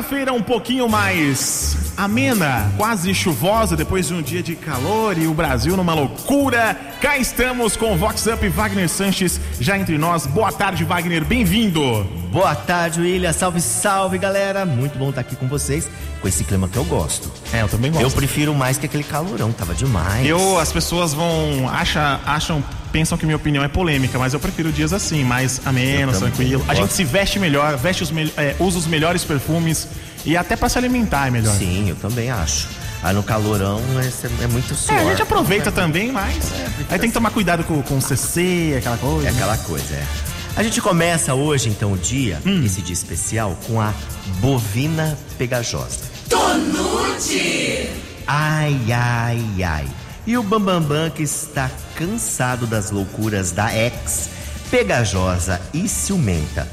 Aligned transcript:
Quinta-feira 0.00 0.32
um 0.32 0.40
pouquinho 0.40 0.88
mais 0.88 1.76
amena, 1.94 2.72
quase 2.78 3.14
chuvosa 3.14 3.76
depois 3.76 4.08
de 4.08 4.14
um 4.14 4.22
dia 4.22 4.42
de 4.42 4.56
calor 4.56 5.18
e 5.18 5.26
o 5.26 5.34
Brasil 5.34 5.76
numa 5.76 5.92
loucura. 5.92 6.74
Cá 7.02 7.18
estamos 7.18 7.76
com 7.76 7.92
o 7.92 7.98
Vox 7.98 8.24
Up 8.24 8.48
Wagner 8.48 8.88
Sanches 8.88 9.38
já 9.60 9.76
entre 9.76 9.98
nós. 9.98 10.24
Boa 10.24 10.50
tarde, 10.50 10.84
Wagner, 10.84 11.22
bem-vindo. 11.22 12.02
Boa 12.32 12.54
tarde, 12.54 13.02
William. 13.02 13.30
Salve, 13.34 13.60
salve, 13.60 14.16
galera. 14.16 14.64
Muito 14.64 14.98
bom 14.98 15.10
estar 15.10 15.20
aqui 15.20 15.36
com 15.36 15.46
vocês, 15.46 15.86
com 16.22 16.26
esse 16.26 16.44
clima 16.44 16.66
que 16.66 16.78
eu 16.78 16.84
gosto. 16.86 17.30
É, 17.52 17.60
eu 17.60 17.68
também 17.68 17.92
gosto. 17.92 18.02
Eu 18.02 18.10
prefiro 18.10 18.54
mais 18.54 18.78
que 18.78 18.86
aquele 18.86 19.04
calorão, 19.04 19.52
tava 19.52 19.74
demais. 19.74 20.26
Eu, 20.26 20.58
as 20.58 20.72
pessoas 20.72 21.12
vão 21.12 21.68
acha, 21.68 22.20
acham, 22.24 22.64
pensam 22.92 23.16
que 23.16 23.24
minha 23.24 23.36
opinião 23.36 23.62
é 23.64 23.68
polêmica, 23.68 24.18
mas 24.18 24.34
eu 24.34 24.40
prefiro 24.40 24.70
dias 24.72 24.92
assim, 24.92 25.24
mais 25.24 25.60
ameno, 25.64 26.12
tranquilo. 26.12 26.64
A 26.68 26.74
gente 26.74 26.92
se 26.92 27.04
veste 27.04 27.38
melhor, 27.38 27.76
veste 27.76 28.02
os 28.02 28.10
me- 28.10 28.32
é, 28.36 28.54
usa 28.58 28.78
os 28.78 28.86
melhores 28.86 29.24
perfumes 29.24 29.88
e 30.24 30.36
até 30.36 30.56
pra 30.56 30.68
se 30.68 30.76
alimentar 30.78 31.28
é 31.28 31.30
melhor. 31.30 31.54
Sim, 31.56 31.88
eu 31.88 31.96
também 31.96 32.30
acho. 32.30 32.68
Aí 33.02 33.14
no 33.14 33.22
calorão 33.22 33.80
é, 33.98 34.44
é 34.44 34.46
muito 34.46 34.74
suor. 34.74 34.98
É, 34.98 35.00
a 35.02 35.04
gente 35.10 35.22
aproveita 35.22 35.72
também, 35.72 36.12
mas 36.12 36.36
aí 36.90 36.98
tem 36.98 37.08
que 37.08 37.14
tomar 37.14 37.30
cuidado 37.30 37.64
com, 37.64 37.80
com 37.82 37.96
o 37.96 38.02
CC, 38.02 38.74
aquela 38.78 38.98
coisa. 38.98 39.28
É 39.28 39.30
aquela 39.30 39.56
coisa, 39.58 39.94
é. 39.94 40.04
A 40.56 40.62
gente 40.62 40.80
começa 40.82 41.32
hoje, 41.32 41.68
então, 41.70 41.92
o 41.92 41.96
dia, 41.96 42.42
Hum. 42.44 42.62
esse 42.66 42.82
dia 42.82 42.92
especial, 42.92 43.56
com 43.66 43.80
a 43.80 43.94
bovina 44.40 45.16
pegajosa. 45.38 46.00
Tonute! 46.28 47.88
Ai, 48.26 48.76
ai, 48.92 49.62
ai. 49.64 49.86
E 50.26 50.36
o 50.36 50.42
Bambambam 50.42 51.10
que 51.10 51.22
está 51.22 51.70
cansado 51.94 52.66
das 52.66 52.90
loucuras 52.90 53.52
da 53.52 53.74
ex, 53.74 54.28
pegajosa 54.70 55.60
e 55.72 55.88
ciumenta. 55.88 56.68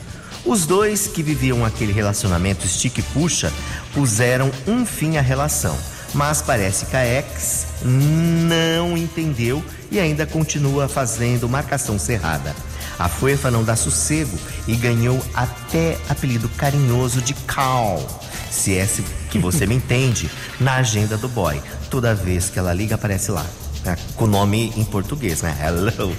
Os 0.45 0.65
dois 0.65 1.07
que 1.07 1.23
viviam 1.23 1.65
aquele 1.65 1.91
relacionamento 1.91 2.65
estique-puxa 2.65 3.51
puseram 3.93 4.51
um 4.67 4.85
fim 4.85 5.17
à 5.17 5.21
relação. 5.21 5.77
Mas 6.13 6.41
parece 6.41 6.85
que 6.85 6.95
a 6.95 7.05
ex 7.05 7.67
não 7.83 8.97
entendeu 8.97 9.63
e 9.91 9.99
ainda 9.99 10.25
continua 10.25 10.87
fazendo 10.87 11.49
marcação 11.49 11.99
cerrada. 11.99 12.55
A 12.97 13.07
Fuefa 13.07 13.51
não 13.51 13.63
dá 13.63 13.75
sossego 13.75 14.37
e 14.67 14.75
ganhou 14.75 15.21
até 15.33 15.97
apelido 16.09 16.49
carinhoso 16.49 17.21
de 17.21 17.33
Cal. 17.33 18.01
Se 18.49 18.77
é 18.77 18.87
que 19.29 19.37
você 19.37 19.65
me 19.65 19.75
entende, 19.75 20.29
na 20.59 20.75
agenda 20.75 21.17
do 21.17 21.27
boy. 21.27 21.61
Toda 21.89 22.13
vez 22.13 22.49
que 22.49 22.59
ela 22.59 22.73
liga, 22.73 22.95
aparece 22.95 23.31
lá. 23.31 23.45
né, 23.83 23.95
Com 24.15 24.25
o 24.25 24.27
nome 24.27 24.73
em 24.75 24.83
português, 24.83 25.41
né? 25.41 25.55
Hello. 25.63 26.15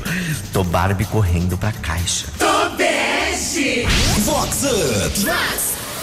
Tô 0.53 0.65
Barbie 0.65 1.05
correndo 1.05 1.57
pra 1.59 1.73
caixa. 1.73 2.27
Vox 4.25 4.65
Up. 4.65 5.27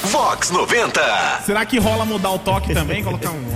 Vox 0.07 0.51
90. 0.51 1.01
Será 1.45 1.65
que 1.65 1.79
rola 1.79 2.05
mudar 2.05 2.31
o 2.31 2.39
toque 2.39 2.73
também? 2.73 3.03
Colocar 3.03 3.31
um. 3.31 3.43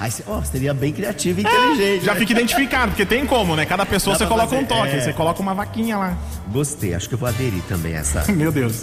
Aí 0.00 0.10
você, 0.10 0.24
ó, 0.26 0.40
seria 0.42 0.72
bem 0.72 0.94
criativo 0.94 1.40
e 1.40 1.42
inteligente. 1.42 2.06
Já 2.06 2.14
né? 2.14 2.20
fica 2.20 2.32
identificado, 2.32 2.92
porque 2.92 3.04
tem 3.04 3.26
como, 3.26 3.54
né? 3.54 3.66
Cada 3.66 3.84
pessoa 3.84 4.14
Dá 4.14 4.20
você 4.24 4.26
coloca 4.26 4.54
um 4.54 4.64
fazer, 4.64 4.66
toque, 4.66 4.96
é. 4.96 5.00
você 5.00 5.12
coloca 5.12 5.42
uma 5.42 5.52
vaquinha 5.52 5.98
lá. 5.98 6.16
Gostei, 6.48 6.94
acho 6.94 7.06
que 7.06 7.14
eu 7.14 7.18
vou 7.18 7.28
aderir 7.28 7.62
também 7.68 7.94
a 7.94 7.98
essa. 7.98 8.24
Meu 8.32 8.50
Deus. 8.50 8.82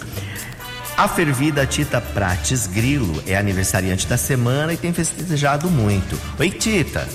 A 0.98 1.06
fervida 1.06 1.64
Tita 1.64 2.00
Prates 2.00 2.66
Grilo 2.66 3.22
é 3.24 3.36
aniversariante 3.36 4.04
da 4.08 4.16
semana 4.16 4.72
e 4.72 4.76
tem 4.76 4.92
festejado 4.92 5.70
muito. 5.70 6.20
Oi, 6.40 6.50
Tita. 6.50 7.08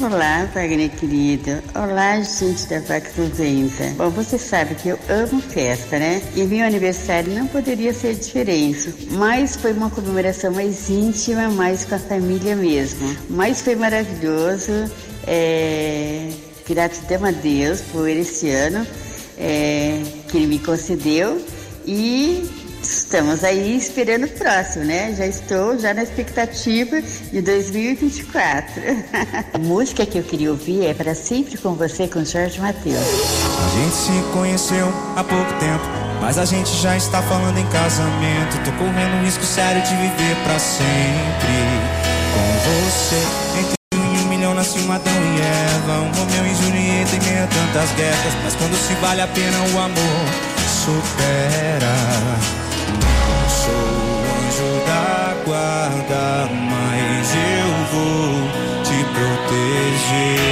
Olá, 0.00 0.48
Wagner 0.52 0.90
querido. 0.90 1.62
Olá, 1.72 2.20
gente 2.20 2.66
da 2.66 2.80
Vax 2.80 3.16
90. 3.16 3.94
Bom, 3.96 4.10
você 4.10 4.36
sabe 4.36 4.74
que 4.74 4.88
eu 4.88 4.98
amo 5.08 5.40
festa, 5.40 6.00
né? 6.00 6.20
E 6.34 6.42
meu 6.42 6.66
aniversário 6.66 7.32
não 7.32 7.46
poderia 7.46 7.94
ser 7.94 8.16
diferente. 8.16 9.06
Mas 9.12 9.54
foi 9.54 9.72
uma 9.72 9.88
comemoração 9.88 10.52
mais 10.52 10.90
íntima, 10.90 11.48
mais 11.48 11.84
com 11.84 11.94
a 11.94 11.98
família 12.00 12.56
mesmo. 12.56 13.16
Mas 13.30 13.62
foi 13.62 13.76
maravilhoso. 13.76 14.90
É... 15.24 16.28
Gratidão 16.68 17.24
a 17.24 17.30
Deus 17.30 17.82
por 17.92 18.08
esse 18.08 18.50
ano 18.50 18.84
é... 19.38 20.02
que 20.28 20.38
Ele 20.38 20.48
me 20.48 20.58
concedeu. 20.58 21.40
E 21.86 22.57
Estamos 22.88 23.44
aí 23.44 23.76
esperando 23.76 24.24
o 24.24 24.28
próximo, 24.28 24.82
né? 24.82 25.14
Já 25.14 25.26
estou 25.26 25.78
já 25.78 25.92
na 25.92 26.02
expectativa 26.02 27.02
de 27.02 27.42
2024. 27.42 28.82
a 29.52 29.58
música 29.60 30.06
que 30.06 30.16
eu 30.16 30.22
queria 30.22 30.50
ouvir 30.50 30.86
é 30.86 30.94
Para 30.94 31.14
Sempre 31.14 31.58
Com 31.58 31.74
Você, 31.74 32.08
com 32.08 32.24
Jorge 32.24 32.58
Mateus. 32.58 32.96
A 32.96 33.68
gente 33.76 33.94
se 33.94 34.32
conheceu 34.32 34.86
há 35.14 35.22
pouco 35.22 35.52
tempo, 35.60 35.84
mas 36.22 36.38
a 36.38 36.46
gente 36.46 36.70
já 36.80 36.96
está 36.96 37.20
falando 37.20 37.58
em 37.58 37.66
casamento. 37.66 38.56
Tô 38.64 38.72
correndo 38.72 39.20
um 39.20 39.24
risco 39.24 39.44
sério 39.44 39.82
de 39.82 39.94
viver 39.94 40.36
pra 40.44 40.58
sempre 40.58 41.58
com 42.32 42.48
você. 42.70 43.20
Entre 43.60 43.76
um 44.24 44.28
milhão 44.30 44.54
nasce 44.54 44.78
um 44.78 44.90
Adão 44.90 45.12
e 45.12 45.40
Eva, 45.42 45.92
um 46.00 46.10
Romeu 46.12 46.46
e 46.46 46.54
Julieta 46.54 47.16
em 47.16 47.30
meio 47.30 47.44
a 47.44 47.48
tantas 47.48 47.92
guerras. 47.96 48.34
Mas 48.42 48.54
quando 48.54 48.74
se 48.76 48.94
vale 48.94 49.20
a 49.20 49.28
pena, 49.28 49.58
o 49.74 49.78
amor 49.78 50.24
supera. 50.86 52.67
Da 54.88 55.36
guarda, 55.44 56.48
mas 56.70 57.34
eu 57.34 57.70
vou 57.92 58.82
te 58.82 59.04
proteger. 59.12 60.47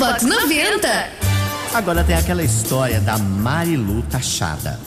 Vox 0.00 0.22
90. 0.22 0.88
Agora 1.74 2.02
tem 2.02 2.16
aquela 2.16 2.42
história 2.42 3.02
da 3.02 3.18
Marilu 3.18 4.00
Tachada. 4.04 4.80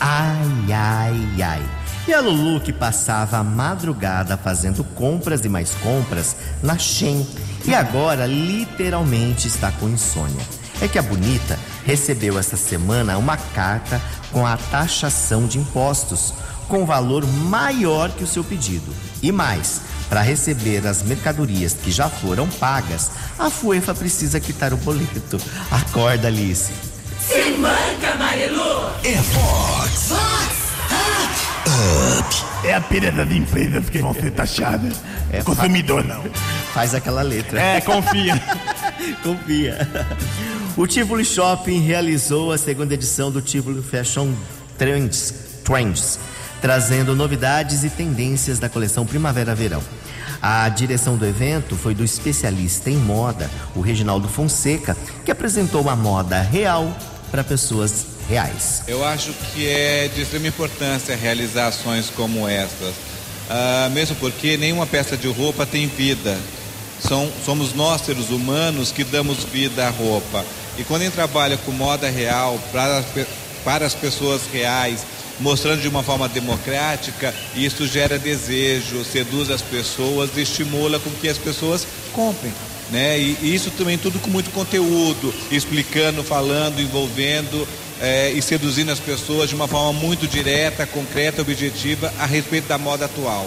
Ai, 0.00 0.72
ai, 0.72 1.42
ai. 1.42 1.62
E 2.08 2.14
a 2.14 2.20
Lulu 2.22 2.58
que 2.58 2.72
passava 2.72 3.36
a 3.36 3.44
madrugada 3.44 4.38
fazendo 4.38 4.82
compras 4.82 5.44
e 5.44 5.48
mais 5.50 5.72
compras 5.74 6.36
na 6.62 6.78
Shein. 6.78 7.26
E 7.66 7.74
agora 7.74 8.24
literalmente 8.24 9.46
está 9.46 9.70
com 9.72 9.90
insônia. 9.90 10.46
É 10.80 10.88
que 10.88 10.98
a 10.98 11.02
Bonita 11.02 11.58
recebeu 11.84 12.38
essa 12.38 12.56
semana 12.56 13.18
uma 13.18 13.36
carta 13.36 14.00
com 14.32 14.46
a 14.46 14.56
taxação 14.56 15.46
de 15.46 15.58
impostos, 15.58 16.32
com 16.66 16.86
valor 16.86 17.26
maior 17.26 18.10
que 18.10 18.24
o 18.24 18.26
seu 18.26 18.42
pedido. 18.42 18.90
E 19.22 19.30
mais, 19.30 19.82
para 20.08 20.20
receber 20.20 20.86
as 20.86 21.02
mercadorias 21.02 21.74
que 21.74 21.90
já 21.90 22.08
foram 22.08 22.48
pagas, 22.48 23.10
a 23.38 23.50
FUEFA 23.50 23.94
precisa 23.94 24.40
quitar 24.40 24.72
o 24.72 24.76
boleto. 24.76 25.38
Acorda, 25.70 26.28
Alice. 26.28 26.72
É 29.04 29.14
Vox. 29.22 30.12
É 32.64 32.74
apenas 32.74 33.14
das 33.14 33.30
empresas 33.30 33.88
que 33.88 33.98
vão 33.98 34.14
ser 34.14 34.30
taxadas. 34.32 34.94
É, 35.28 35.42
Consumidor 35.42 36.04
não. 36.04 36.22
Faz 36.72 36.94
aquela 36.94 37.20
letra. 37.20 37.60
É, 37.60 37.80
confia. 37.80 38.40
Confia. 39.24 39.88
O 40.76 40.86
Tivoli 40.86 41.24
Shopping 41.24 41.80
realizou 41.80 42.52
a 42.52 42.58
segunda 42.58 42.94
edição 42.94 43.28
do 43.28 43.42
Tivoli 43.42 43.82
Fashion 43.82 44.32
Trends, 44.78 45.34
Trends 45.64 46.20
trazendo 46.60 47.14
novidades 47.14 47.84
e 47.84 47.90
tendências 47.90 48.58
da 48.58 48.68
coleção 48.68 49.06
Primavera-Verão. 49.06 49.82
A 50.40 50.68
direção 50.68 51.16
do 51.16 51.26
evento 51.26 51.76
foi 51.76 51.94
do 51.94 52.04
especialista 52.04 52.90
em 52.90 52.96
moda, 52.96 53.50
o 53.74 53.80
Reginaldo 53.80 54.28
Fonseca, 54.28 54.96
que 55.24 55.30
apresentou 55.30 55.80
uma 55.80 55.96
moda 55.96 56.40
real 56.40 56.96
para 57.30 57.42
pessoas 57.42 58.06
reais. 58.28 58.82
Eu 58.86 59.04
acho 59.04 59.32
que 59.32 59.66
é 59.66 60.08
de 60.08 60.22
extrema 60.22 60.48
importância 60.48 61.16
realizar 61.16 61.68
ações 61.68 62.10
como 62.14 62.46
estas, 62.46 62.94
ah, 63.48 63.88
mesmo 63.92 64.16
porque 64.16 64.56
nenhuma 64.56 64.86
peça 64.86 65.16
de 65.16 65.28
roupa 65.28 65.64
tem 65.64 65.86
vida. 65.86 66.36
São, 67.00 67.30
somos 67.44 67.74
nós, 67.74 68.02
seres 68.02 68.30
humanos, 68.30 68.90
que 68.90 69.04
damos 69.04 69.44
vida 69.44 69.86
à 69.86 69.90
roupa. 69.90 70.44
E 70.78 70.84
quando 70.84 71.02
a 71.02 71.04
gente 71.04 71.14
trabalha 71.14 71.56
com 71.58 71.70
moda 71.70 72.08
real, 72.08 72.58
para, 72.72 73.04
para 73.64 73.86
as 73.86 73.94
pessoas 73.94 74.42
reais, 74.52 75.04
mostrando 75.40 75.80
de 75.80 75.88
uma 75.88 76.02
forma 76.02 76.28
democrática, 76.28 77.34
isso 77.54 77.86
gera 77.86 78.18
desejo, 78.18 79.04
seduz 79.04 79.50
as 79.50 79.62
pessoas, 79.62 80.36
estimula 80.36 80.98
com 80.98 81.10
que 81.10 81.28
as 81.28 81.38
pessoas 81.38 81.86
comprem. 82.12 82.52
Né? 82.90 83.18
E, 83.18 83.36
e 83.42 83.54
isso 83.54 83.70
também 83.72 83.98
tudo 83.98 84.18
com 84.18 84.30
muito 84.30 84.50
conteúdo, 84.50 85.34
explicando, 85.50 86.22
falando, 86.22 86.80
envolvendo 86.80 87.66
é, 88.00 88.30
e 88.30 88.40
seduzindo 88.42 88.92
as 88.92 89.00
pessoas 89.00 89.48
de 89.48 89.54
uma 89.54 89.66
forma 89.66 89.92
muito 89.92 90.26
direta, 90.26 90.86
concreta, 90.86 91.42
objetiva 91.42 92.12
a 92.18 92.26
respeito 92.26 92.68
da 92.68 92.78
moda 92.78 93.06
atual. 93.06 93.46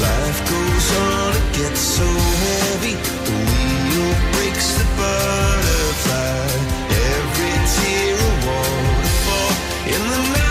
Life 0.00 0.40
goes 0.48 0.88
on, 0.96 1.34
it 1.34 1.56
gets 1.58 1.80
so 1.80 2.04
heavy. 2.04 2.94
The 3.26 3.34
wheel 3.50 4.14
breaks 4.32 4.78
the 4.78 4.84
butterfly. 4.96 6.46
Every 7.10 7.54
tear 7.74 8.14
a 8.14 8.32
waterfall 8.46 9.52
in 9.94 10.02
the 10.10 10.38
night. 10.38 10.47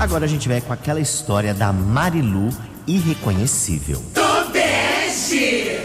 Agora 0.00 0.24
a 0.24 0.28
gente 0.28 0.48
vai 0.48 0.62
com 0.62 0.72
aquela 0.72 0.98
história 0.98 1.52
da 1.52 1.74
Marilu 1.74 2.48
irreconhecível. 2.86 4.02
Tobeste! 4.14 5.78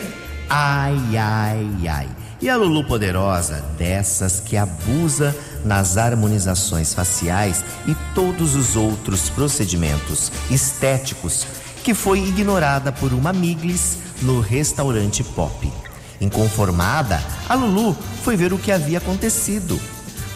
Ai, 0.49 1.17
ai, 1.17 1.67
ai. 1.85 2.07
E 2.41 2.49
a 2.49 2.55
Lulu 2.55 2.85
Poderosa, 2.85 3.61
dessas 3.77 4.39
que 4.39 4.55
abusa 4.55 5.35
nas 5.65 5.97
harmonizações 5.97 6.93
faciais 6.93 7.61
e 7.85 7.93
todos 8.15 8.55
os 8.55 8.77
outros 8.77 9.29
procedimentos 9.29 10.31
estéticos, 10.49 11.45
que 11.83 11.93
foi 11.93 12.19
ignorada 12.19 12.93
por 12.93 13.11
uma 13.11 13.33
Miglis 13.33 13.97
no 14.21 14.39
restaurante 14.39 15.25
Pop. 15.25 15.69
Inconformada, 16.21 17.21
a 17.49 17.55
Lulu 17.55 17.93
foi 18.23 18.37
ver 18.37 18.53
o 18.53 18.57
que 18.57 18.71
havia 18.71 18.99
acontecido. 18.99 19.77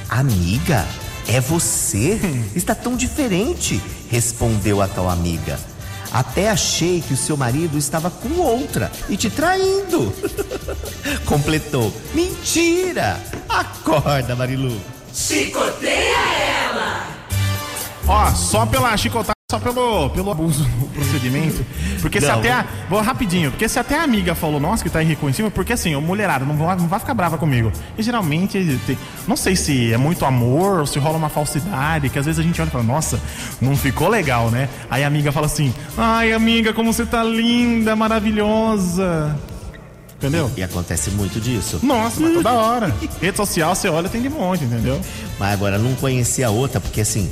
Amiga, 0.09 0.85
é 1.29 1.39
você? 1.39 2.19
Está 2.55 2.73
tão 2.73 2.95
diferente, 2.95 3.81
respondeu 4.09 4.81
a 4.81 4.87
tal 4.87 5.07
amiga. 5.07 5.59
Até 6.11 6.49
achei 6.49 7.01
que 7.01 7.13
o 7.13 7.17
seu 7.17 7.37
marido 7.37 7.77
estava 7.77 8.09
com 8.09 8.41
outra 8.41 8.91
e 9.07 9.15
te 9.15 9.29
traindo. 9.29 10.11
Completou. 11.25 11.93
Mentira! 12.15 13.21
Acorda, 13.47 14.35
Marilu. 14.35 14.75
Chicoteia 15.13 16.17
ela! 16.67 17.07
Ó, 18.07 18.33
só 18.33 18.65
pela 18.65 18.97
chicotada, 18.97 19.38
só 19.51 19.57
pelo, 19.59 20.11
pelo 20.11 20.29
abuso 20.29 20.63
no 20.79 20.87
procedimento. 20.89 21.65
Porque 22.03 22.21
se 22.21 22.27
Não. 22.27 22.37
até. 22.37 22.51
A, 22.51 22.65
vou 22.87 23.01
rapidinho, 23.01 23.49
porque 23.49 23.67
se 23.67 23.79
até 23.79 23.97
a 23.97 24.03
amiga 24.03 24.35
falou, 24.35 24.59
nossa, 24.59 24.83
que 24.83 24.91
tá 24.91 25.01
irreconhecível, 25.01 25.49
porque 25.49 25.73
assim, 25.73 25.95
o 25.95 26.01
mulherada 26.01 26.45
não 26.45 26.55
vai, 26.55 26.75
não 26.75 26.87
vai 26.87 26.99
ficar 26.99 27.15
brava 27.15 27.35
comigo. 27.35 27.71
E 27.97 28.03
geralmente, 28.03 28.79
tem- 28.85 28.95
não 29.27 29.35
sei 29.35 29.55
se 29.55 29.91
é 29.91 29.97
muito 29.97 30.23
amor 30.23 30.81
ou 30.81 30.85
se 30.85 30.99
rola 30.99 31.17
uma 31.17 31.29
falsidade, 31.29 32.09
que 32.11 32.19
às 32.19 32.27
vezes 32.27 32.37
a 32.37 32.43
gente 32.43 32.61
olha 32.61 32.67
e 32.67 32.71
fala, 32.71 32.83
nossa, 32.83 33.19
não 33.59 33.75
ficou 33.75 34.07
legal, 34.07 34.51
né? 34.51 34.69
Aí 34.87 35.03
a 35.03 35.07
amiga 35.07 35.31
fala 35.31 35.47
assim, 35.47 35.73
ai 35.97 36.31
amiga, 36.31 36.71
como 36.71 36.93
você 36.93 37.03
tá 37.03 37.23
linda, 37.23 37.95
maravilhosa. 37.95 39.35
Entendeu? 40.17 40.51
E 40.57 40.61
acontece 40.61 41.09
muito 41.09 41.39
disso. 41.41 41.79
Nossa, 41.81 42.19
mas 42.21 42.33
toda 42.35 42.51
hora. 42.53 42.95
Rede 43.19 43.37
social, 43.37 43.73
você 43.73 43.89
olha, 43.89 44.09
tem 44.09 44.21
de 44.21 44.29
monte, 44.29 44.63
entendeu? 44.65 45.01
Mas 45.39 45.53
agora 45.53 45.79
não 45.79 45.95
conhecia 45.95 46.45
a 46.47 46.51
outra, 46.51 46.79
porque 46.79 47.01
assim, 47.01 47.27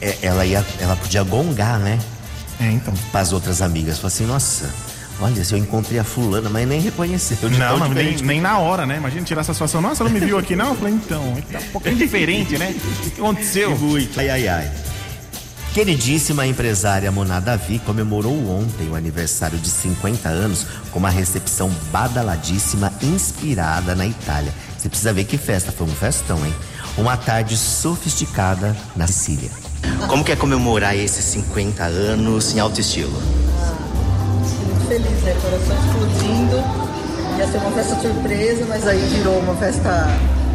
é- 0.00 0.18
ela, 0.22 0.44
ia, 0.44 0.64
ela 0.80 0.96
podia 0.96 1.22
gongar, 1.22 1.78
né? 1.78 1.98
É, 2.60 2.70
então. 2.70 2.92
Para 3.12 3.20
as 3.20 3.32
outras 3.32 3.62
amigas. 3.62 3.96
Falou 3.96 4.08
assim, 4.08 4.26
nossa, 4.26 4.68
olha, 5.20 5.44
se 5.44 5.52
eu 5.54 5.58
encontrei 5.58 5.98
a 5.98 6.04
fulana, 6.04 6.48
mas 6.48 6.66
nem 6.66 6.80
reconheceu. 6.80 7.36
Não, 7.50 7.78
não 7.78 7.88
nem, 7.90 8.16
nem 8.16 8.40
na 8.40 8.58
hora, 8.58 8.84
né? 8.84 8.96
Imagina 8.96 9.22
tirar 9.24 9.40
essa 9.42 9.52
situação. 9.52 9.80
Nossa, 9.80 10.02
ela 10.02 10.10
não 10.10 10.18
me 10.18 10.24
viu 10.24 10.38
aqui, 10.38 10.56
não? 10.56 10.68
Eu 10.70 10.74
falei, 10.74 10.94
então, 10.94 11.36
é 11.36 11.52
tá 11.52 11.58
um 11.58 11.70
pouquinho 11.70 11.96
diferente, 11.96 12.58
né? 12.58 12.74
O 12.74 13.10
que 13.10 13.20
aconteceu? 13.20 13.76
Muito. 13.78 14.18
Ai, 14.18 14.28
ai, 14.30 14.48
ai. 14.48 14.70
Queridíssima 15.72 16.46
empresária 16.46 17.12
Mona 17.12 17.38
Davi 17.40 17.78
comemorou 17.78 18.48
ontem 18.50 18.88
o 18.88 18.96
aniversário 18.96 19.58
de 19.58 19.68
50 19.68 20.28
anos 20.28 20.66
com 20.90 20.98
uma 20.98 21.10
recepção 21.10 21.70
badaladíssima 21.92 22.92
inspirada 23.02 23.94
na 23.94 24.06
Itália. 24.06 24.52
Você 24.76 24.88
precisa 24.88 25.12
ver 25.12 25.24
que 25.24 25.36
festa, 25.36 25.70
foi 25.70 25.86
um 25.86 25.94
festão, 25.94 26.44
hein? 26.44 26.54
Uma 26.96 27.16
tarde 27.16 27.56
sofisticada 27.56 28.76
na 28.96 29.06
Sicília. 29.06 29.50
Como 30.08 30.24
que 30.24 30.32
é 30.32 30.36
comemorar 30.36 30.96
esses 30.96 31.24
50 31.24 31.84
anos 31.84 32.54
em 32.54 32.60
alto 32.60 32.80
estilo? 32.80 33.12
muito 34.66 34.88
feliz, 34.88 35.22
né? 35.22 35.36
Coração 35.42 35.76
explodindo. 35.76 36.56
Ia 37.38 37.46
ser 37.46 37.58
uma 37.58 37.70
festa 37.70 38.00
surpresa, 38.00 38.66
mas 38.68 38.86
aí 38.86 39.00
virou 39.14 39.38
uma 39.38 39.54
festa 39.54 40.08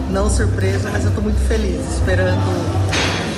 não 0.10 0.30
surpresa, 0.30 0.90
mas 0.92 1.06
eu 1.06 1.12
tô 1.12 1.22
muito 1.22 1.40
feliz, 1.48 1.80
esperando 1.94 2.42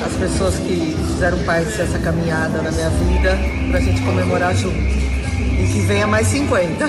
as 0.06 0.14
pessoas 0.14 0.56
que 0.56 0.96
fizeram 1.14 1.38
parte 1.40 1.78
dessa 1.78 1.98
caminhada 2.00 2.62
na 2.62 2.72
minha 2.72 2.90
vida 2.90 3.38
pra 3.72 3.80
gente 3.80 4.02
comemorar 4.02 4.56
junto. 4.56 4.78
E 4.78 5.70
que 5.72 5.80
venha 5.82 6.08
mais 6.08 6.28
50. 6.28 6.86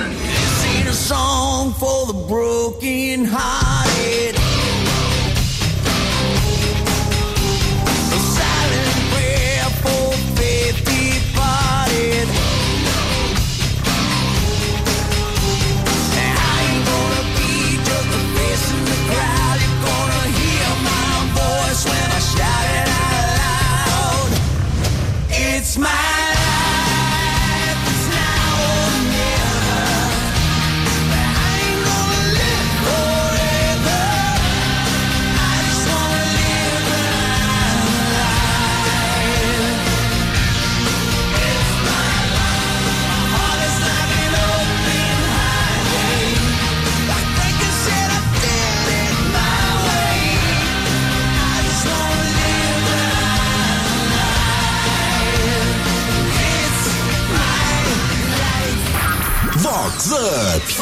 Up. 60.16 60.76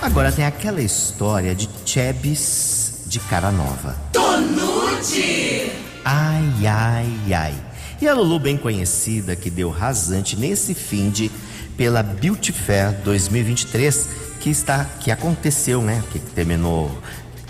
Agora 0.00 0.32
tem 0.32 0.44
aquela 0.44 0.82
história 0.82 1.54
de 1.54 1.68
Chebis 1.86 3.04
de 3.06 3.20
cara 3.20 3.52
nova. 3.52 3.96
Tonute! 4.12 5.70
Ai, 6.04 6.66
ai, 6.66 7.32
ai. 7.32 7.54
E 8.00 8.08
a 8.08 8.14
Lulu 8.14 8.40
bem 8.40 8.56
conhecida 8.56 9.36
que 9.36 9.48
deu 9.48 9.70
rasante 9.70 10.34
nesse 10.36 10.74
fim 10.74 11.08
de 11.08 11.30
pela 11.76 12.02
Beauty 12.02 12.50
Fair 12.50 12.92
2023 13.04 14.08
que 14.40 14.50
está 14.50 14.84
que 14.84 15.12
aconteceu, 15.12 15.80
né? 15.80 16.02
Que 16.10 16.18
terminou 16.18 16.90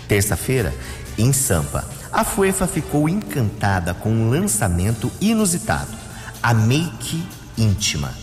terça-feira 0.07 0.71
em 1.17 1.33
Sampa. 1.33 1.83
A 2.11 2.23
Fuefa 2.23 2.67
ficou 2.67 3.09
encantada 3.09 3.95
com 3.95 4.11
um 4.11 4.29
lançamento 4.29 5.11
inusitado, 5.19 5.91
a 6.43 6.53
Make 6.53 7.23
Íntima. 7.57 8.22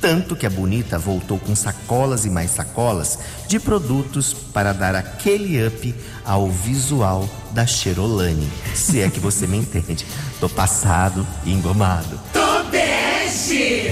Tanto 0.00 0.34
que 0.34 0.46
a 0.46 0.50
bonita 0.50 0.98
voltou 0.98 1.38
com 1.38 1.54
sacolas 1.54 2.24
e 2.24 2.30
mais 2.30 2.50
sacolas 2.52 3.18
de 3.46 3.60
produtos 3.60 4.32
para 4.32 4.72
dar 4.72 4.94
aquele 4.94 5.66
up 5.66 5.94
ao 6.24 6.48
visual 6.48 7.28
da 7.52 7.66
Cherolane. 7.66 8.48
Se 8.74 9.00
é 9.00 9.10
que 9.10 9.20
você 9.20 9.46
me 9.46 9.58
entende. 9.58 10.06
Tô 10.40 10.48
passado 10.48 11.26
e 11.44 11.52
engomado. 11.52 12.18
Tobeste! 12.32 13.90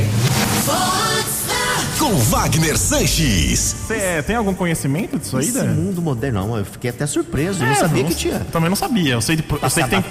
Com 1.99 2.15
Wagner 2.15 2.79
Sanches. 2.79 3.75
Você 3.87 4.23
tem 4.23 4.37
algum 4.37 4.55
conhecimento 4.55 5.19
disso 5.19 5.37
aí, 5.37 5.45
Esse 5.49 5.59
né? 5.61 5.65
mundo 5.73 6.00
moderno, 6.00 6.47
não, 6.47 6.57
eu 6.57 6.65
fiquei 6.65 6.91
até 6.91 7.05
surpreso. 7.07 7.61
eu 7.62 7.67
É, 7.67 7.71
não 7.71 7.77
sabia 7.77 8.03
não- 8.05 8.09
que 8.11 8.15
tinha. 8.17 8.38
Também 8.53 8.69
não 8.71 8.77
sabia. 8.77 9.12
Eu 9.15 9.21
sei, 9.21 9.37
de, 9.37 9.45
eu 9.61 9.69
sei 9.71 9.83
que 9.85 9.91
tem. 9.91 10.05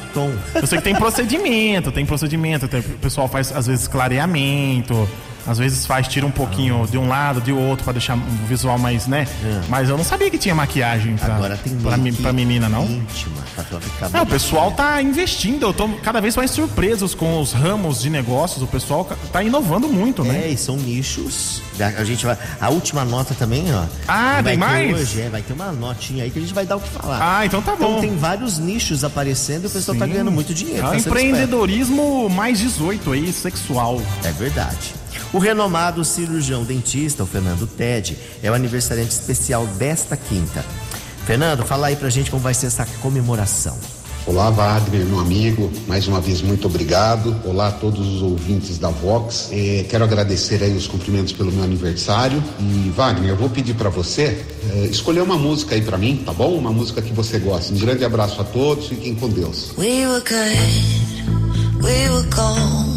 Eu 0.54 0.68
sei 0.68 0.78
que 0.78 0.84
tem 0.84 0.96
procedimento, 0.96 1.92
tem 1.92 2.06
procedimento. 2.06 2.68
tem- 2.68 2.82
o 2.82 3.00
pessoal 3.00 3.28
faz, 3.30 3.52
às 3.56 3.66
vezes, 3.68 3.88
clareamento. 3.88 5.08
Às 5.48 5.58
vezes 5.58 5.86
faz, 5.86 6.08
tira 6.08 6.26
um 6.26 6.32
pouquinho 6.32 6.86
de 6.88 6.98
um 6.98 7.08
lado, 7.08 7.40
de 7.40 7.52
outro, 7.52 7.84
pra 7.84 7.94
deixar 7.94 8.16
um 8.16 8.46
visual 8.48 8.78
mais, 8.78 9.08
né? 9.08 9.26
Mas 9.70 9.90
eu 9.90 9.98
não 9.98 10.04
sabia 10.04 10.30
que 10.30 10.38
tinha 10.38 10.54
maquiagem 10.54 11.16
pra. 11.16 11.36
Agora 11.36 11.58
tem 11.58 11.76
pra, 11.78 11.98
pra 12.22 12.34
menina, 12.34 12.68
não. 12.68 12.84
Íntima, 12.84 13.38
pra 13.56 13.64
ficar 13.64 14.10
É, 14.14 14.22
o 14.22 14.26
pessoal 14.26 14.72
tá 14.72 15.02
investindo. 15.02 15.64
Eu 15.64 15.74
tô 15.74 15.88
cada 16.04 16.20
vez 16.20 16.36
mais 16.36 16.52
surpreso 16.52 17.08
com 17.16 17.40
os 17.40 17.54
ramos 17.54 18.02
de 18.02 18.10
negócios. 18.10 18.62
O 18.62 18.68
pessoal 18.68 19.08
tá 19.32 19.42
inovando 19.42 19.88
muito, 19.88 20.24
né? 20.24 20.46
É, 20.46 20.50
e 20.50 20.58
são 20.58 20.76
nichos. 20.76 21.62
A 21.80 22.04
gente 22.04 22.26
vai. 22.26 22.38
A 22.60 22.70
última 22.70 23.06
nota 23.06 23.34
também, 23.36 23.74
ó. 23.74 23.84
Ah, 24.08 24.42
vai 24.42 24.44
tem 24.44 24.52
ter 24.54 24.58
mais? 24.58 24.94
Hoje, 24.96 25.22
é, 25.22 25.30
vai 25.30 25.42
ter 25.42 25.54
uma 25.54 25.72
notinha 25.72 26.24
aí 26.24 26.32
que 26.32 26.40
a 26.40 26.42
gente 26.42 26.54
vai 26.54 26.66
dar 26.66 26.78
o 26.78 26.80
que 26.80 26.90
falar. 26.90 27.20
Ah, 27.22 27.46
então 27.46 27.62
tá 27.62 27.76
bom. 27.76 27.98
Então 27.98 28.02
tem 28.02 28.18
vários 28.18 28.58
nichos 28.58 29.04
aparecendo 29.04 29.64
e 29.64 29.68
o 29.68 29.70
pessoal 29.70 29.98
tá 29.98 30.06
Sim. 30.06 30.12
ganhando 30.12 30.32
muito 30.32 30.54
dinheiro. 30.54 30.86
É 30.88 30.90
tá 30.90 30.98
empreendedorismo 30.98 32.30
mais 32.30 32.60
18 32.60 33.12
aí, 33.12 33.32
sexual. 33.32 34.02
É 34.24 34.32
verdade. 34.32 34.96
O 35.34 35.40
renomado 35.40 36.04
cirurgião 36.04 36.64
dentista, 36.64 37.24
o 37.24 37.28
Fernando 37.28 37.68
Ted, 37.68 38.18
é 38.42 38.50
o 38.50 38.54
aniversariante 38.54 39.12
especial 39.12 39.66
desta 39.66 40.16
quinta. 40.16 40.64
Fernando, 41.26 41.66
fala 41.66 41.88
aí 41.88 41.96
pra 41.96 42.10
gente 42.10 42.32
como 42.32 42.42
vai 42.42 42.54
ser 42.54 42.68
essa 42.68 42.86
comemoração. 43.02 43.78
Olá, 44.28 44.50
Wagner, 44.50 45.06
meu 45.06 45.20
amigo. 45.20 45.72
Mais 45.88 46.06
uma 46.06 46.20
vez, 46.20 46.42
muito 46.42 46.68
obrigado. 46.68 47.34
Olá 47.46 47.70
a 47.70 47.72
todos 47.72 48.06
os 48.06 48.22
ouvintes 48.22 48.78
da 48.78 48.90
Vox. 48.90 49.48
Eh, 49.54 49.86
quero 49.90 50.04
agradecer 50.04 50.62
aí 50.62 50.76
os 50.76 50.86
cumprimentos 50.86 51.32
pelo 51.32 51.50
meu 51.50 51.64
aniversário. 51.64 52.44
E, 52.60 52.90
Wagner, 52.90 53.30
eu 53.30 53.38
vou 53.38 53.50
pedir 53.50 53.74
para 53.76 53.90
você 53.90 54.46
eh, 54.70 54.88
escolher 54.92 55.22
uma 55.22 55.38
música 55.38 55.76
aí 55.76 55.82
para 55.82 55.98
mim, 55.98 56.24
tá 56.26 56.34
bom? 56.34 56.58
Uma 56.58 56.74
música 56.74 57.02
que 57.02 57.14
você 57.14 57.40
gosta. 57.40 57.74
Um 57.74 57.78
grande 57.78 58.04
abraço 58.04 58.42
a 58.42 58.44
todos. 58.44 58.88
Fiquem 58.88 59.16
com 59.16 59.30
Deus. 59.30 59.72
We 59.78 60.06
were 60.06 60.20
good, 60.20 61.82
we 61.82 62.10
were 62.10 62.28
gold. 62.30 62.97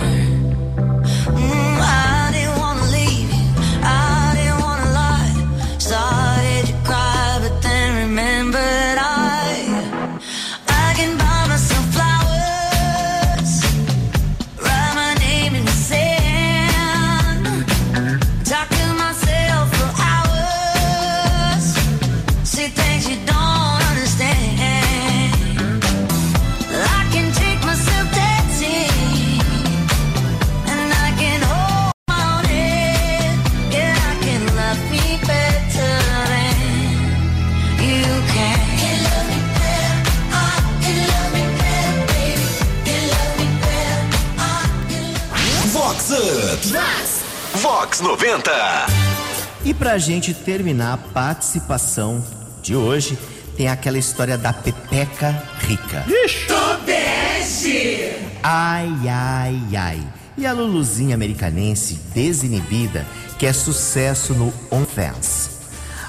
E 49.71 49.73
pra 49.73 49.97
gente 49.97 50.33
terminar 50.33 50.91
a 50.91 50.97
participação 50.97 52.21
de 52.61 52.75
hoje, 52.75 53.17
tem 53.55 53.69
aquela 53.69 53.97
história 53.97 54.37
da 54.37 54.51
Pepeca 54.51 55.31
Rica. 55.59 56.03
Tobeste! 56.45 58.11
Ai, 58.43 58.91
ai, 59.07 59.61
ai. 59.77 60.03
E 60.37 60.45
a 60.45 60.51
Luluzinha 60.51 61.15
americanense 61.15 62.01
desinibida, 62.13 63.05
que 63.39 63.45
é 63.45 63.53
sucesso 63.53 64.33
no 64.33 64.53
OnlyFans. 64.69 65.51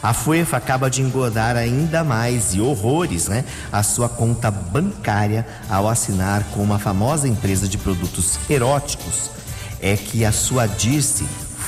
A 0.02 0.12
Fuefa 0.12 0.56
acaba 0.56 0.90
de 0.90 1.00
engordar 1.00 1.56
ainda 1.56 2.02
mais 2.02 2.54
e 2.54 2.60
horrores, 2.60 3.28
né? 3.28 3.44
A 3.70 3.84
sua 3.84 4.08
conta 4.08 4.50
bancária 4.50 5.46
ao 5.70 5.88
assinar 5.88 6.42
com 6.52 6.64
uma 6.64 6.80
famosa 6.80 7.28
empresa 7.28 7.68
de 7.68 7.78
produtos 7.78 8.40
eróticos. 8.50 9.30
É 9.80 9.96
que 9.96 10.24
a 10.24 10.32
sua 10.32 10.66
Dirce, 10.66 11.24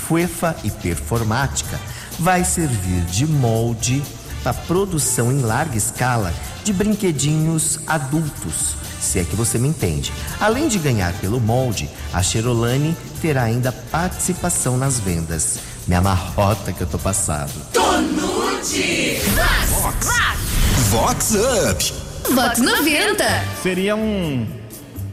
Fuefa 0.07 0.55
e 0.63 0.71
Performática, 0.71 1.81
vai 2.19 2.45
servir 2.45 3.03
de 3.05 3.27
molde 3.27 4.03
para 4.43 4.53
produção 4.53 5.33
em 5.33 5.41
larga 5.41 5.77
escala 5.77 6.33
de 6.63 6.73
brinquedinhos 6.73 7.81
adultos, 7.87 8.77
se 9.01 9.19
é 9.19 9.25
que 9.25 9.35
você 9.35 9.59
me 9.59 9.69
entende. 9.69 10.13
Além 10.41 10.69
de 10.69 10.79
ganhar 10.79 11.13
pelo 11.15 11.41
molde, 11.41 11.89
a 12.13 12.23
Cherolane 12.23 12.97
terá 13.21 13.45
ainda 13.45 13.73
participação 13.73 14.77
nas 14.77 15.01
vendas. 15.01 15.59
Me 15.87 15.95
amarrota 15.95 16.73
que 16.73 16.81
eu 16.83 16.87
tô 16.87 16.99
passado. 16.99 17.53
Tonute! 17.73 19.21
Vox 20.91 21.35
Up. 21.35 21.95
Vox 22.35 22.59
90. 22.61 23.25
Seria 23.63 23.97
um. 23.97 24.64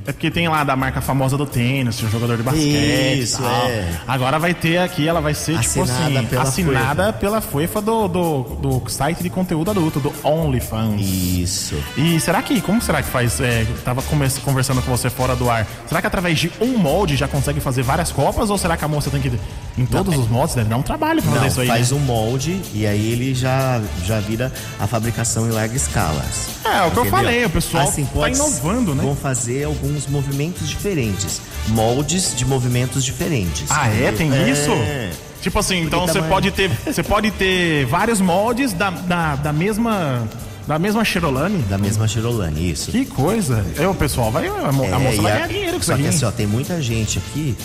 É 0.05 0.11
porque 0.11 0.31
tem 0.31 0.47
lá 0.47 0.63
da 0.63 0.75
marca 0.75 0.99
famosa 0.99 1.37
do 1.37 1.45
tênis, 1.45 2.01
um 2.01 2.09
jogador 2.09 2.37
de 2.37 2.43
basquete. 2.43 3.19
Isso, 3.19 3.41
tal. 3.41 3.67
é. 3.67 3.87
Agora 4.07 4.39
vai 4.39 4.53
ter 4.53 4.77
aqui, 4.79 5.07
ela 5.07 5.21
vai 5.21 5.33
ser 5.33 5.59
tipo 5.59 5.83
Assinada 5.83 6.19
assim, 6.19 6.27
pela 6.27 6.41
assinada 6.43 7.03
Fuefa. 7.03 7.13
pela 7.19 7.41
FUEFA 7.41 7.81
do, 7.81 8.07
do, 8.07 8.43
do 8.61 8.89
site 8.89 9.21
de 9.21 9.29
conteúdo 9.29 9.71
adulto, 9.71 9.99
do 9.99 10.13
OnlyFans. 10.23 11.01
Isso. 11.01 11.75
E 11.95 12.19
será 12.19 12.41
que, 12.41 12.59
como 12.61 12.81
será 12.81 13.01
que 13.03 13.09
faz? 13.09 13.39
É, 13.39 13.65
tava 13.83 14.01
conversando 14.01 14.81
com 14.81 14.89
você 14.91 15.09
fora 15.09 15.35
do 15.35 15.49
ar. 15.49 15.67
Será 15.87 16.01
que 16.01 16.07
através 16.07 16.39
de 16.39 16.51
um 16.59 16.77
molde 16.77 17.15
já 17.15 17.27
consegue 17.27 17.59
fazer 17.59 17.83
várias 17.83 18.11
copas? 18.11 18.49
Ou 18.49 18.57
será 18.57 18.75
que 18.75 18.83
a 18.85 18.87
moça 18.87 19.09
tem 19.09 19.21
que. 19.21 19.31
Em 19.77 19.85
todos 19.85 20.17
os 20.17 20.27
moldes, 20.27 20.53
deve 20.53 20.69
dar 20.69 20.75
um 20.77 20.81
trabalho 20.81 21.21
pra 21.21 21.31
fazer 21.31 21.41
Não, 21.41 21.47
isso 21.47 21.61
aí. 21.61 21.67
faz 21.67 21.91
né? 21.91 21.97
um 21.97 21.99
molde 22.01 22.61
e 22.73 22.85
aí 22.85 23.11
ele 23.13 23.33
já, 23.33 23.81
já 24.05 24.19
vira 24.19 24.51
a 24.79 24.85
fabricação 24.85 25.47
em 25.47 25.51
larga 25.51 25.75
escala. 25.75 26.23
É, 26.65 26.83
o 26.83 26.91
que 26.91 26.97
eu 26.97 27.05
falei, 27.05 27.45
o 27.45 27.49
pessoal 27.49 27.85
tá 27.89 28.01
pode- 28.13 28.35
inovando, 28.35 28.93
né? 28.93 29.01
Vão 29.03 29.15
fazer 29.15 29.63
alguns 29.63 30.07
movimentos 30.07 30.67
diferentes. 30.69 31.41
Moldes 31.69 32.35
de 32.35 32.45
movimentos 32.45 33.03
diferentes. 33.05 33.65
Ah, 33.71 33.87
é? 33.87 34.11
Tem 34.11 34.31
É. 34.33 34.49
isso? 34.49 34.69
Tipo 35.41 35.57
assim, 35.59 35.81
então 35.83 36.01
Porque 36.05 36.19
você 36.19 36.27
pode 36.27 36.51
ter. 36.51 36.69
Você 36.85 37.01
pode 37.01 37.31
ter 37.31 37.85
vários 37.85 38.19
moldes 38.21 38.73
da, 38.73 38.89
da, 38.89 39.35
da 39.37 39.53
mesma. 39.53 40.27
Da 40.67 40.77
mesma 40.77 41.03
Cherolane? 41.03 41.57
Da 41.63 41.77
mesma 41.77 42.07
Cherolane, 42.07 42.71
isso. 42.71 42.91
Que 42.91 43.03
coisa. 43.05 43.65
É, 43.77 43.87
o 43.87 43.95
pessoal 43.95 44.31
vai. 44.31 44.45
A, 44.47 44.71
mo- 44.71 44.83
a 44.83 44.87
É, 44.87 44.97
moça 44.99 45.21
vai 45.21 45.31
a- 45.31 45.35
ganhar 45.35 45.47
dinheiro 45.47 45.71
com 45.71 45.77
isso 45.77 45.85
Só 45.87 45.93
aqui. 45.93 46.01
que 46.03 46.07
hein? 46.09 46.15
assim, 46.15 46.25
ó, 46.25 46.31
tem 46.31 46.45
muita 46.45 46.79
gente 46.81 47.17
aqui 47.17 47.57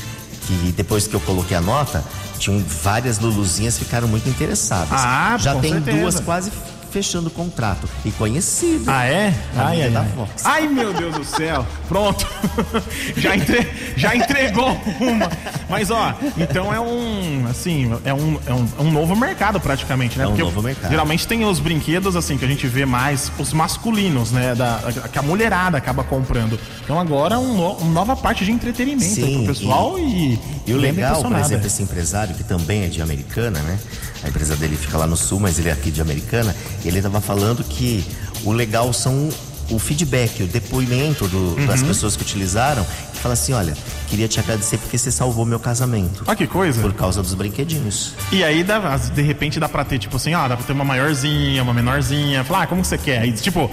que 0.47 0.73
depois 0.73 1.07
que 1.07 1.15
eu 1.15 1.21
coloquei 1.21 1.57
a 1.57 1.61
nota, 1.61 2.05
tinham 2.39 2.63
várias 2.83 3.19
luluzinhas 3.19 3.79
ficaram 3.79 4.07
muito 4.09 4.29
interessadas. 4.29 4.89
Ah, 4.93 5.37
Já 5.39 5.55
tem 5.57 5.73
certeza. 5.73 5.99
duas 5.99 6.21
quase 6.21 6.51
fechando 6.91 7.29
o 7.29 7.31
contrato. 7.31 7.89
E 8.05 8.11
conhecido. 8.11 8.85
Ah, 8.91 9.05
é? 9.07 9.35
Ai, 9.57 9.83
ai, 9.83 9.91
da 9.91 10.01
ai. 10.01 10.09
Ai, 10.45 10.69
meu 10.69 10.93
Deus 10.93 11.15
do 11.17 11.25
céu. 11.25 11.67
Pronto. 11.89 12.27
já, 13.17 13.37
entre- 13.37 13.69
já 13.97 14.15
entregou 14.17 14.71
uma. 15.01 15.31
Mas, 15.69 15.91
ó, 15.91 16.15
então 16.37 16.73
é 16.73 16.81
um, 16.81 17.47
assim, 17.51 17.91
é 18.05 18.13
um, 18.15 18.39
é 18.47 18.53
um, 18.55 18.67
é 18.79 18.83
um 18.83 18.91
novo 18.91 19.15
mercado 19.17 19.61
praticamente, 19.61 20.19
né? 20.19 20.25
É 20.25 20.27
um 20.27 20.31
Porque 20.31 20.43
novo 20.45 20.63
mercado. 20.63 20.91
Geralmente 20.91 21.27
tem 21.27 21.45
os 21.45 21.59
brinquedos, 21.59 22.17
assim, 22.17 22.37
que 22.39 22.45
a 22.45 22.49
gente 22.49 22.67
vê 22.67 22.85
mais 22.87 23.31
os 23.39 23.53
masculinos, 23.53 24.31
né? 24.33 24.55
Da, 24.55 24.81
que 25.13 25.19
a 25.19 25.23
mulherada 25.23 25.77
acaba 25.79 26.05
comprando. 26.05 26.59
Então 26.85 26.99
agora 27.01 27.35
é 27.35 27.39
um 27.39 27.55
no- 27.57 27.73
uma 27.77 27.93
nova 27.93 28.17
parte 28.17 28.45
de 28.45 28.53
entretenimento 28.53 29.15
Sim, 29.15 29.45
pro 29.45 29.55
pessoal 29.55 29.99
e... 29.99 30.39
E 30.67 30.73
o 30.75 30.81
bem 30.81 30.93
legal, 30.93 31.23
por 31.23 31.37
exemplo, 31.39 31.67
esse 31.67 31.83
empresário, 31.83 32.35
que 32.35 32.43
também 32.43 32.85
é 32.85 32.89
de 32.89 33.01
Americana, 33.01 33.61
né? 33.61 33.79
A 34.25 34.29
empresa 34.29 34.57
dele 34.57 34.77
fica 34.77 34.99
lá 34.99 35.07
no 35.07 35.17
sul, 35.17 35.39
mas 35.39 35.59
ele 35.59 35.69
é 35.69 35.73
aqui 35.73 35.91
de 35.91 36.01
Americana. 36.01 36.55
Ele 36.87 36.99
estava 36.99 37.21
falando 37.21 37.63
que 37.65 38.05
o 38.45 38.53
legal 38.53 38.93
são 38.93 39.29
o 39.71 39.79
feedback, 39.81 40.45
o 40.45 40.47
depoimento 40.47 41.27
do- 41.27 41.67
das 41.67 41.81
Uhum. 41.81 41.89
pessoas 41.89 42.15
que 42.17 42.23
utilizaram. 42.23 42.85
Que 43.13 43.19
fala 43.19 43.35
assim: 43.35 43.53
olha, 43.53 43.75
queria 44.09 44.29
te 44.29 44.39
agradecer 44.39 44.79
porque 44.79 44.97
você 44.97 45.11
salvou 45.11 45.45
meu 45.45 45.59
casamento. 45.59 46.23
Olha 46.27 46.37
que 46.37 46.47
coisa. 46.47 46.81
Por 46.81 46.93
causa 46.95 47.21
dos 47.23 47.35
brinquedinhos. 47.35 48.15
E 48.31 48.45
aí, 48.45 48.63
dá, 48.63 48.97
de 48.97 49.23
repente, 49.23 49.59
dá 49.59 49.69
pra 49.69 49.85
ter, 49.85 49.99
tipo 49.99 50.17
assim, 50.17 50.35
ó, 50.35 50.47
dá 50.47 50.57
pra 50.57 50.65
ter 50.65 50.73
uma 50.73 50.85
maiorzinha, 50.85 51.63
uma 51.63 51.75
menorzinha. 51.75 52.45
Falar, 52.45 52.63
ah, 52.63 52.67
como 52.69 52.85
você 52.85 52.97
quer? 52.97 53.31
Tipo, 53.33 53.69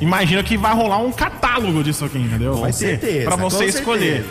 imagina 0.00 0.42
que 0.42 0.56
vai 0.56 0.74
rolar 0.74 0.98
um 0.98 1.12
catálogo 1.12 1.82
disso 1.84 2.04
aqui, 2.04 2.18
entendeu? 2.18 2.54
Com 2.54 2.60
vai 2.62 2.72
ter 2.72 2.78
certeza, 2.78 3.24
pra 3.26 3.36
você 3.36 3.64
escolher. 3.66 4.24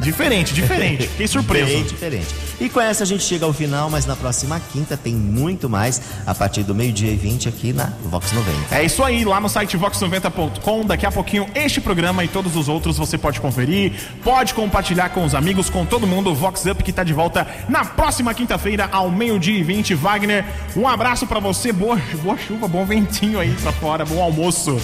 Diferente, 0.00 0.54
diferente. 0.54 1.08
Fiquei 1.08 1.26
surpreso. 1.26 1.66
Bem 1.66 1.82
diferente. 1.84 2.26
E 2.60 2.68
com 2.68 2.80
essa 2.80 3.04
a 3.04 3.06
gente 3.06 3.22
chega 3.22 3.44
ao 3.44 3.52
final, 3.52 3.88
mas 3.90 4.06
na 4.06 4.16
próxima 4.16 4.60
quinta 4.72 4.96
tem 4.96 5.14
muito 5.14 5.68
mais 5.68 6.00
a 6.26 6.34
partir 6.34 6.62
do 6.62 6.74
meio-dia 6.74 7.12
e 7.12 7.16
20 7.16 7.48
aqui 7.48 7.72
na 7.72 7.92
Vox 8.04 8.32
90. 8.32 8.74
É 8.74 8.84
isso 8.84 9.02
aí, 9.04 9.24
lá 9.24 9.40
no 9.40 9.48
site 9.48 9.78
vox90.com. 9.78 10.84
Daqui 10.84 11.06
a 11.06 11.12
pouquinho, 11.12 11.46
este 11.54 11.80
programa 11.80 12.24
e 12.24 12.28
todos 12.28 12.56
os 12.56 12.68
outros 12.68 12.96
você 12.96 13.16
pode 13.16 13.40
conferir, 13.40 13.92
pode 14.24 14.54
compartilhar 14.54 15.10
com 15.10 15.24
os 15.24 15.34
amigos, 15.34 15.70
com 15.70 15.84
todo 15.84 16.06
mundo. 16.06 16.30
O 16.30 16.34
Vox 16.34 16.64
Up 16.66 16.82
que 16.82 16.92
tá 16.92 17.04
de 17.04 17.12
volta 17.12 17.46
na 17.68 17.84
próxima 17.84 18.34
quinta-feira, 18.34 18.88
ao 18.90 19.10
meio-dia 19.10 19.58
e 19.58 19.62
20. 19.62 19.94
Wagner, 19.94 20.44
um 20.76 20.86
abraço 20.88 21.26
pra 21.26 21.40
você, 21.40 21.72
boa, 21.72 22.00
boa 22.22 22.36
chuva, 22.36 22.66
bom 22.66 22.84
ventinho 22.84 23.38
aí 23.38 23.54
pra 23.62 23.72
fora, 23.72 24.04
bom 24.04 24.22
almoço. 24.22 24.80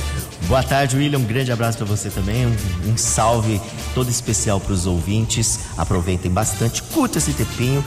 Boa 0.46 0.62
tarde, 0.62 0.96
William. 0.96 1.18
Um 1.18 1.24
grande 1.24 1.50
abraço 1.50 1.78
para 1.78 1.86
você 1.86 2.10
também. 2.10 2.46
Um, 2.46 2.54
um 2.92 2.96
salve 2.96 3.60
todo 3.94 4.10
especial 4.10 4.60
para 4.60 4.72
os 4.72 4.86
ouvintes. 4.86 5.60
Aproveitem 5.76 6.30
bastante, 6.30 6.82
curta 6.82 7.18
esse 7.18 7.32
tempinho. 7.32 7.84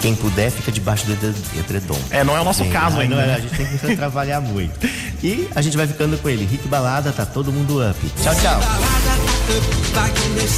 Quem 0.00 0.14
puder, 0.14 0.50
fica 0.50 0.70
debaixo 0.70 1.06
do 1.06 1.12
edre- 1.12 1.34
edredom. 1.58 1.98
É, 2.10 2.22
não 2.22 2.36
é 2.36 2.40
o 2.40 2.44
nosso 2.44 2.64
caso 2.66 2.96
não, 2.96 3.02
ainda, 3.02 3.16
não 3.16 3.22
é, 3.22 3.26
né? 3.26 3.34
a 3.34 3.40
gente 3.40 3.56
tem 3.56 3.66
que 3.66 3.96
trabalhar 3.96 4.40
muito. 4.40 4.78
E 5.22 5.48
a 5.54 5.62
gente 5.62 5.76
vai 5.76 5.86
ficando 5.86 6.16
com 6.18 6.28
ele. 6.28 6.44
Rick 6.44 6.68
Balada, 6.68 7.10
tá 7.12 7.26
todo 7.26 7.52
mundo 7.52 7.80
up. 7.88 7.98
Tchau, 8.22 8.34
tchau. 8.34 8.60
Wagner 9.92 10.48